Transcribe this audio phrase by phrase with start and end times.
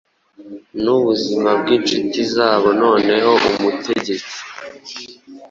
[0.83, 4.15] Nubuzima bwinshuti zabo Noneho umutegetsi